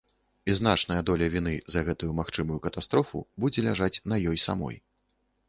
І 0.51 0.53
значная 0.59 0.95
доля 1.09 1.27
віны 1.35 1.53
за 1.73 1.83
гэтую 1.89 2.09
магчымую 2.21 2.57
катастрофу 2.65 3.23
будзе 3.45 3.67
ляжаць 3.69 3.93
на 4.13 4.21
ёй 4.35 4.43
самой. 4.47 4.83